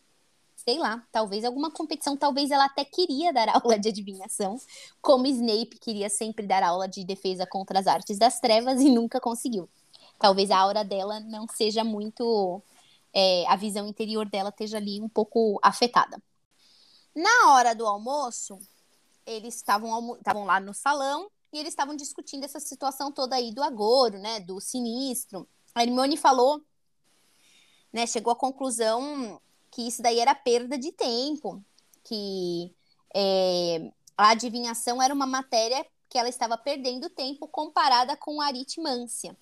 [0.56, 4.58] sei lá, talvez alguma competição, talvez ela até queria dar aula de adivinhação,
[5.00, 9.20] como Snape queria sempre dar aula de defesa contra as artes das trevas e nunca
[9.20, 9.68] conseguiu.
[10.18, 12.60] Talvez a aura dela não seja muito.
[13.14, 16.20] É, a visão interior dela esteja ali um pouco afetada.
[17.16, 18.58] Na hora do almoço,
[19.24, 24.18] eles estavam lá no salão e eles estavam discutindo essa situação toda aí do agouro,
[24.18, 25.48] né, do sinistro.
[25.74, 26.62] A Hermione falou,
[27.90, 31.64] né, chegou à conclusão que isso daí era perda de tempo,
[32.04, 32.74] que
[33.14, 39.34] é, a adivinhação era uma matéria que ela estava perdendo tempo comparada com a aritmância.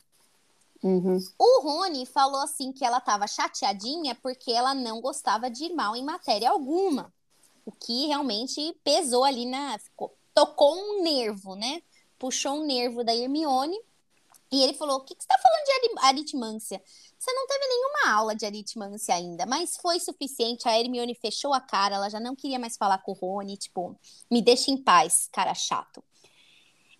[0.81, 1.19] Uhum.
[1.37, 5.97] O Rony falou assim que ela estava chateadinha porque ela não gostava de ir mal
[5.97, 7.13] em matéria alguma.
[7.65, 9.79] O que realmente pesou ali na.
[9.79, 11.83] Ficou, tocou um nervo, né?
[12.19, 13.79] Puxou um nervo da Hermione.
[14.53, 16.83] E ele falou: O que, que você está falando de aritmância?
[17.19, 20.69] Você não teve nenhuma aula de aritmância ainda, mas foi suficiente.
[20.69, 23.99] A Hermione fechou a cara, ela já não queria mais falar com o Rony, tipo,
[24.31, 26.05] me deixa em paz, cara chato.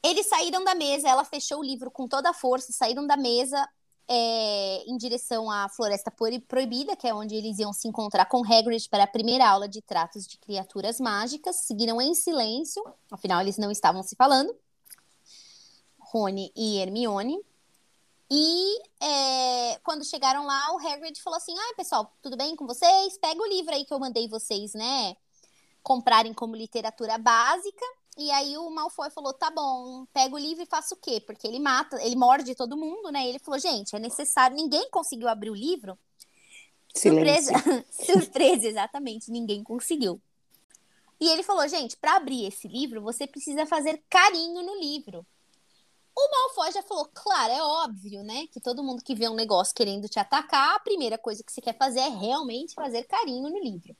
[0.03, 3.69] Eles saíram da mesa, ela fechou o livro com toda a força, saíram da mesa
[4.09, 8.89] é, em direção à Floresta Proibida, que é onde eles iam se encontrar com Hagrid
[8.89, 11.57] para a primeira aula de tratos de criaturas mágicas.
[11.57, 14.55] Seguiram em silêncio, afinal eles não estavam se falando.
[15.99, 17.39] Rony e Hermione.
[18.31, 23.19] E é, quando chegaram lá, o Hagrid falou assim: ah, pessoal, tudo bem com vocês?
[23.19, 25.17] Pega o livro aí que eu mandei vocês, né?
[25.83, 27.85] Comprarem como literatura básica.
[28.17, 31.21] E aí o Malfoy falou: tá bom, pega o livro e faça o quê?
[31.21, 33.29] Porque ele mata, ele morde todo mundo, né?
[33.29, 34.57] Ele falou: gente, é necessário.
[34.57, 35.99] Ninguém conseguiu abrir o livro.
[36.95, 37.53] Silêncio.
[37.59, 40.21] Surpresa, surpresa, exatamente, ninguém conseguiu.
[41.21, 45.27] E ele falou: gente, para abrir esse livro, você precisa fazer carinho no livro.
[46.17, 48.47] O Malfoy já falou, claro, é óbvio, né?
[48.47, 51.61] Que todo mundo que vê um negócio querendo te atacar, a primeira coisa que você
[51.61, 53.97] quer fazer é realmente fazer carinho no livro.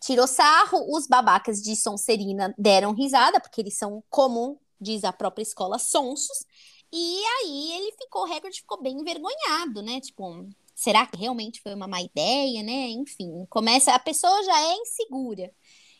[0.00, 5.42] Tirou sarro, os babacas de Sonserina deram risada, porque eles são, como diz a própria
[5.42, 6.46] escola, sonsos.
[6.92, 10.00] E aí ele ficou, o Hagrid ficou bem envergonhado, né?
[10.00, 12.88] Tipo, será que realmente foi uma má ideia, né?
[12.90, 15.52] Enfim, começa, a pessoa já é insegura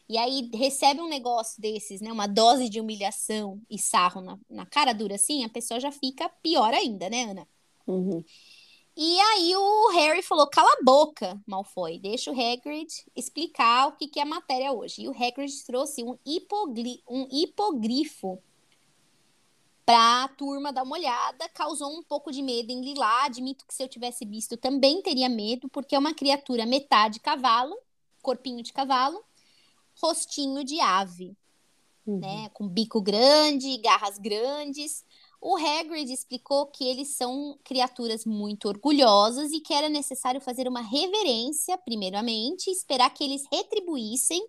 [0.09, 2.13] e aí recebe um negócio desses, né?
[2.13, 6.29] Uma dose de humilhação e sarro na, na cara dura assim, a pessoa já fica
[6.43, 7.49] pior ainda, né, Ana?
[7.87, 8.25] Uhum.
[8.97, 14.09] E aí o Harry falou: cala a boca, Malfoy, deixa o Hagrid explicar o que,
[14.09, 15.03] que é a matéria hoje.
[15.03, 18.43] E o Hagrid trouxe um, hipogli um hipogrifo
[19.85, 23.27] para a turma dar uma olhada, causou um pouco de medo em Lilá.
[23.27, 27.77] Admito que se eu tivesse visto também teria medo, porque é uma criatura metade cavalo,
[28.23, 29.23] corpinho de cavalo,
[30.01, 31.37] rostinho de ave,
[32.07, 32.19] uhum.
[32.19, 32.49] né?
[32.55, 35.05] Com bico grande, garras grandes.
[35.41, 40.81] O Hagrid explicou que eles são criaturas muito orgulhosas e que era necessário fazer uma
[40.81, 44.45] reverência, primeiramente, esperar que eles retribuíssem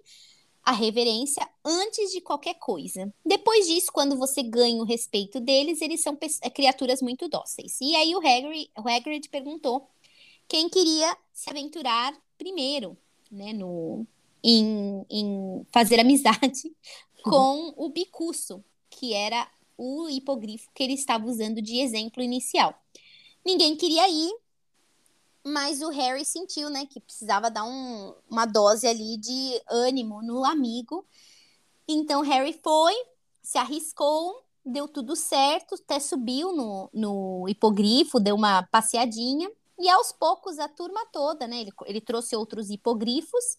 [0.67, 3.13] a reverência antes de qualquer coisa.
[3.25, 7.79] Depois disso, quando você ganha o respeito deles, eles são é, criaturas muito dóceis.
[7.79, 9.89] E aí o Hagrid, o Hagrid perguntou
[10.45, 12.97] quem queria se aventurar primeiro,
[13.31, 14.05] né, no,
[14.43, 16.75] em, em fazer amizade
[17.23, 22.73] com o bicuço, que era o hipogrifo que ele estava usando de exemplo inicial.
[23.45, 24.33] Ninguém queria ir,
[25.45, 30.43] mas o Harry sentiu, né, que precisava dar um, uma dose ali de ânimo no
[30.43, 31.05] amigo.
[31.87, 32.93] Então Harry foi,
[33.41, 39.49] se arriscou, deu tudo certo, até subiu no, no hipogrifo, deu uma passeadinha.
[39.79, 41.61] E aos poucos a turma toda, né?
[41.61, 43.57] Ele, ele trouxe outros hipogrifos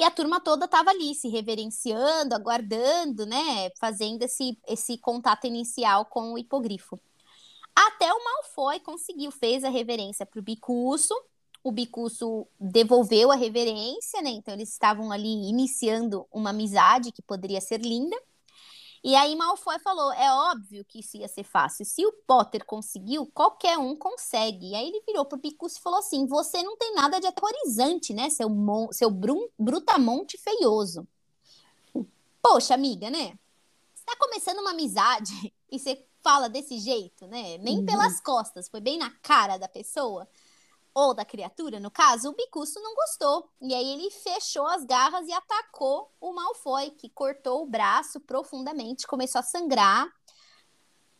[0.00, 3.68] e a turma toda estava ali, se reverenciando, aguardando, né?
[3.78, 6.98] Fazendo esse, esse contato inicial com o hipogrifo.
[7.76, 11.14] Até o Malfoy conseguiu, fez a reverência para o Bicuço.
[11.62, 14.30] O Bicuço devolveu a reverência, né?
[14.30, 18.16] Então eles estavam ali iniciando uma amizade que poderia ser linda.
[19.02, 21.84] E aí Malfoy falou: é óbvio que isso ia ser fácil.
[21.84, 24.70] Se o Potter conseguiu, qualquer um consegue.
[24.70, 28.12] E aí ele virou pro Picus e falou assim: você não tem nada de aterrorizante,
[28.12, 28.28] né?
[28.28, 31.06] Seu, mon seu brum brutamonte feioso.
[32.42, 33.38] Poxa, amiga, né?
[33.94, 37.56] Você tá começando uma amizade e você fala desse jeito, né?
[37.58, 37.86] Nem uhum.
[37.86, 40.28] pelas costas, foi bem na cara da pessoa.
[40.94, 43.48] Ou da criatura, no caso, o Bicuço não gostou.
[43.60, 49.06] E aí ele fechou as garras e atacou o Malfoy, que cortou o braço profundamente,
[49.06, 50.08] começou a sangrar.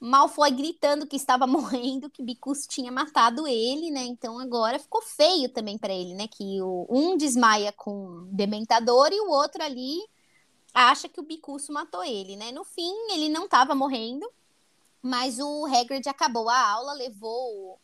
[0.01, 4.03] Malfoy gritando que estava morrendo, que Bicuço tinha matado ele, né?
[4.03, 6.27] Então agora ficou feio também para ele, né?
[6.27, 9.99] Que o, um desmaia com dementador e o outro ali
[10.73, 12.51] acha que o Bicuço matou ele, né?
[12.51, 14.29] No fim, ele não estava morrendo,
[15.03, 17.79] mas o Hagrid acabou a aula, levou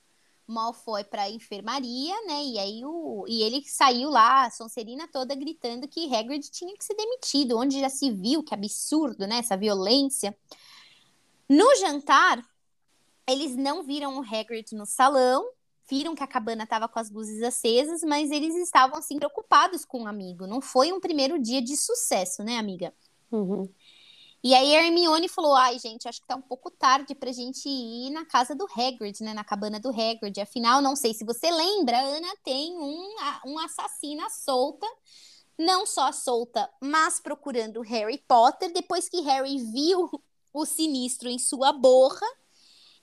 [0.46, 2.44] Malfoy para enfermaria, né?
[2.44, 6.84] E aí o e ele saiu lá, a Sonserina toda gritando que Hagrid tinha que
[6.84, 9.38] ser demitido, onde já se viu que absurdo, né?
[9.38, 10.36] Essa violência.
[11.48, 12.44] No jantar,
[13.28, 15.48] eles não viram o Hagrid no salão,
[15.88, 20.04] viram que a cabana estava com as luzes acesas, mas eles estavam assim preocupados com
[20.04, 20.46] o amigo.
[20.46, 22.92] Não foi um primeiro dia de sucesso, né, amiga?
[23.30, 23.68] Uhum.
[24.46, 27.68] E aí a Hermione falou: ai, gente, acho que tá um pouco tarde pra gente
[27.68, 29.34] ir na casa do Hagrid, né?
[29.34, 30.40] Na cabana do Hagrid.
[30.40, 34.86] Afinal, não sei se você lembra, Ana tem um, um assassina solta.
[35.58, 38.72] Não só solta, mas procurando Harry Potter.
[38.72, 40.08] Depois que Harry viu
[40.54, 42.26] o sinistro em sua borra.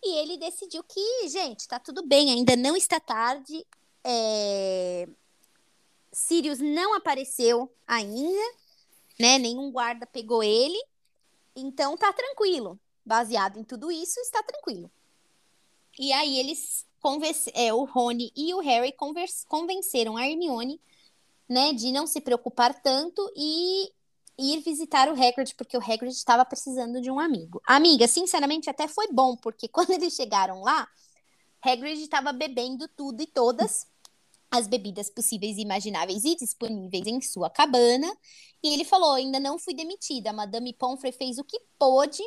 [0.02, 3.68] E ele decidiu que, gente, tá tudo bem, ainda não está tarde.
[4.02, 5.10] É...
[6.10, 8.56] Sirius não apareceu ainda,
[9.20, 9.38] né?
[9.38, 10.93] Nenhum guarda pegou ele.
[11.56, 12.80] Então tá tranquilo.
[13.06, 14.90] Baseado em tudo isso, está tranquilo.
[16.00, 16.86] E aí eles
[17.54, 18.96] é, o Rony e o Harry
[19.48, 20.80] convenceram a Hermione,
[21.50, 23.92] né, de não se preocupar tanto e
[24.38, 27.62] ir visitar o Hagrid, porque o Hagrid estava precisando de um amigo.
[27.68, 30.88] Amiga, sinceramente, até foi bom, porque quando eles chegaram lá,
[31.62, 33.86] Hagrid estava bebendo tudo e todas
[34.54, 38.08] as bebidas possíveis, imagináveis e disponíveis em sua cabana.
[38.64, 40.30] E ele falou: ainda não fui demitida.
[40.30, 42.22] A Madame Pomfrey fez o que pôde,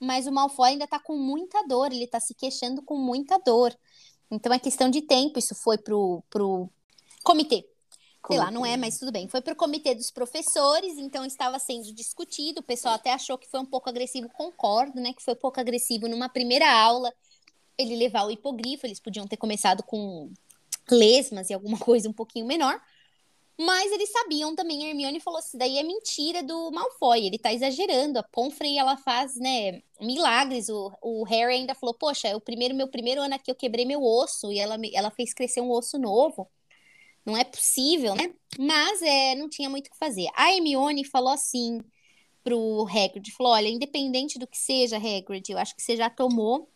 [0.00, 1.92] mas o Malfoy ainda tá com muita dor.
[1.92, 3.76] Ele tá se queixando com muita dor.
[4.30, 5.40] Então é questão de tempo.
[5.40, 6.70] Isso foi pro, pro
[7.24, 7.68] comitê.
[8.24, 9.26] Sei lá, não é, mas tudo bem.
[9.26, 12.60] Foi pro comitê dos professores, então estava sendo discutido.
[12.60, 15.12] O pessoal até achou que foi um pouco agressivo, concordo, né?
[15.12, 17.12] Que foi um pouco agressivo numa primeira aula
[17.76, 18.86] ele levar o hipogrifo.
[18.86, 20.32] Eles podiam ter começado com
[20.90, 22.80] lesmas e alguma coisa um pouquinho menor.
[23.58, 27.52] Mas eles sabiam também, a Hermione falou assim, daí é mentira do Malfoy, ele tá
[27.52, 32.40] exagerando, a Pomfrey, ela faz, né, milagres, o, o Harry ainda falou, poxa, é o
[32.40, 35.70] primeiro, meu primeiro ano aqui eu quebrei meu osso, e ela, ela fez crescer um
[35.70, 36.48] osso novo,
[37.24, 40.28] não é possível, né, mas é, não tinha muito o que fazer.
[40.34, 41.78] A Hermione falou assim
[42.42, 46.68] pro Hagrid, falou, olha, independente do que seja, Hagrid, eu acho que você já tomou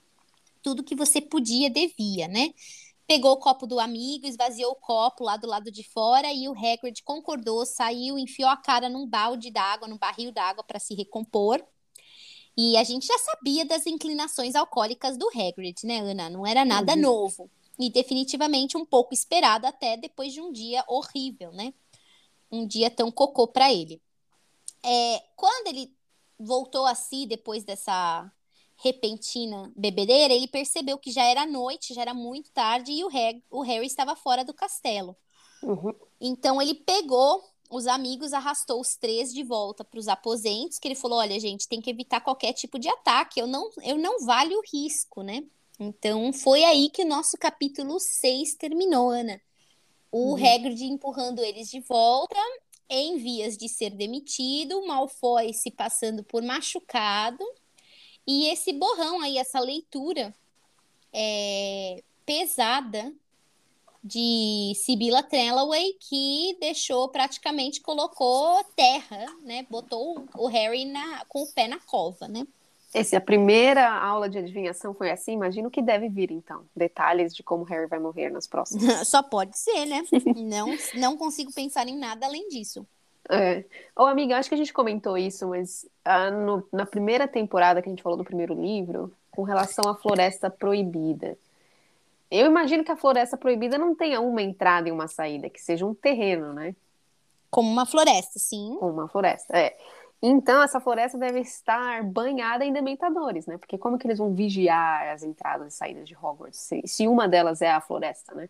[0.63, 2.51] tudo que você podia, devia, né,
[3.07, 6.53] pegou o copo do amigo, esvaziou o copo lá do lado de fora e o
[6.53, 11.65] Hagrid concordou, saiu, enfiou a cara num balde d'água, num barril d'água para se recompor.
[12.57, 16.31] E a gente já sabia das inclinações alcoólicas do Hagrid, né, Ana?
[16.31, 17.01] Não era nada uhum.
[17.01, 17.51] novo.
[17.79, 21.75] E definitivamente um pouco esperado até depois de um dia horrível, né?
[22.51, 24.01] Um dia tão cocô para ele.
[24.83, 25.95] É, quando ele
[26.39, 28.31] voltou a si depois dessa
[28.77, 33.43] repentina bebedeira, ele percebeu que já era noite, já era muito tarde e o Harry,
[33.51, 35.17] o Harry estava fora do castelo.
[35.63, 35.95] Uhum.
[36.21, 40.95] Então ele pegou os amigos, arrastou os três de volta para os aposentos, que ele
[40.95, 44.55] falou: olha, gente, tem que evitar qualquer tipo de ataque, eu não, eu não vale
[44.55, 45.43] o risco, né?
[45.79, 49.41] Então foi aí que o nosso capítulo 6 terminou, Ana.
[50.13, 50.47] O uhum.
[50.47, 52.37] Hagrid empurrando eles de volta,
[52.89, 57.45] em vias de ser demitido, Malfoy se passando por machucado
[58.27, 60.35] e esse borrão aí, essa leitura
[61.13, 63.13] é, pesada
[64.03, 69.67] de Sibila Trelawney que deixou praticamente colocou terra, né?
[69.69, 72.47] Botou o Harry na, com o pé na cova, né?
[72.95, 76.65] Esse, a primeira aula de adivinhação foi assim, imagino que deve vir, então.
[76.75, 79.07] Detalhes de como Harry vai morrer nas próximas.
[79.09, 80.03] Só pode ser, né?
[80.37, 82.87] não, não consigo pensar em nada além disso.
[83.29, 83.65] É.
[83.97, 87.89] Ô, amiga, acho que a gente comentou isso, mas ah, no, na primeira temporada que
[87.89, 91.37] a gente falou do primeiro livro, com relação à Floresta Proibida.
[92.31, 95.87] Eu imagino que a Floresta Proibida não tenha uma entrada e uma saída, que seja
[95.87, 96.75] um terreno, né?
[97.51, 98.77] Como uma floresta, sim.
[98.79, 99.77] Como uma floresta, é.
[100.23, 103.59] Então, essa floresta deve estar banhada em dementadores, né?
[103.59, 107.29] Porque como que eles vão vigiar as entradas e saídas de Hogwarts, se, se uma
[107.29, 108.49] delas é a floresta, né?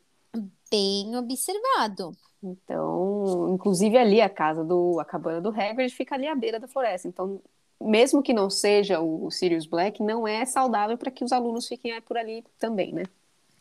[0.71, 2.17] Bem observado.
[2.47, 6.69] Então, inclusive ali a casa do a cabana do Hagrid fica ali à beira da
[6.69, 7.09] floresta.
[7.09, 7.41] Então,
[7.81, 12.01] mesmo que não seja o Sirius Black, não é saudável para que os alunos fiquem
[12.03, 13.05] por ali também, né?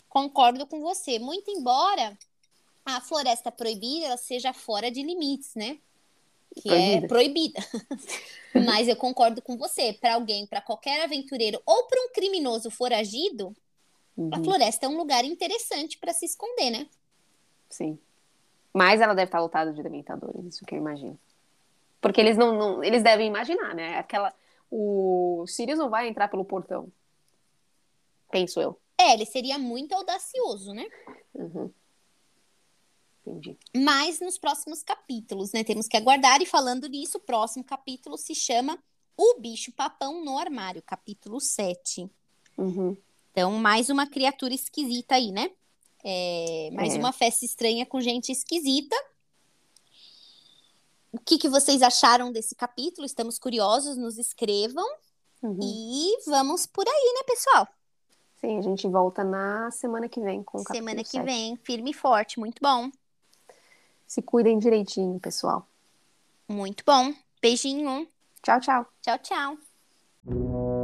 [0.08, 1.20] Concordo com você.
[1.20, 2.18] Muito embora
[2.86, 5.78] a floresta proibida seja fora de limites, né?
[6.56, 7.06] Que proibida.
[7.06, 7.60] é proibida.
[8.66, 9.92] Mas eu concordo com você.
[9.94, 13.54] Para alguém, para qualquer aventureiro ou para um criminoso foragido,
[14.16, 14.30] uhum.
[14.32, 16.88] a floresta é um lugar interessante para se esconder, né?
[17.70, 18.00] Sim.
[18.76, 21.18] Mas ela deve estar lotada de dementadores, isso que eu imagino.
[22.02, 23.98] Porque eles não, não, eles devem imaginar, né?
[23.98, 24.34] Aquela
[24.70, 26.92] o Sirius não vai entrar pelo portão.
[28.30, 28.78] Penso eu.
[28.98, 30.86] É, ele seria muito audacioso, né?
[31.34, 31.72] Uhum.
[33.26, 33.58] Entendi.
[33.74, 35.64] Mas nos próximos capítulos, né?
[35.64, 36.42] Temos que aguardar.
[36.42, 38.78] E falando nisso, o próximo capítulo se chama
[39.16, 42.12] O Bicho Papão no Armário, capítulo 7.
[42.58, 42.98] Uhum.
[43.32, 45.50] Então, mais uma criatura esquisita aí, né?
[46.08, 47.00] É, mais É.
[47.00, 48.96] uma festa estranha com gente esquisita.
[51.12, 53.06] O que, que vocês acharam desse capítulo?
[53.08, 54.86] Estamos curiosos, nos escrevam.
[55.42, 55.58] Uhum.
[55.62, 57.68] E vamos por aí, né, pessoal?
[58.40, 61.26] Sim, a gente volta na semana que vem com o capítulo Semana que 7.
[61.26, 62.40] vem, firme e forte.
[62.40, 62.92] Muito bom.
[64.06, 65.68] Se cuidem direitinho, pessoal.
[66.48, 67.12] Muito bom.
[67.42, 68.08] Beijinho.
[68.44, 68.86] Tchau, tchau.
[69.02, 70.75] Tchau, tchau.